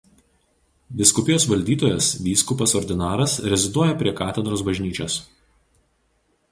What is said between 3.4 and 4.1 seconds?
reziduoja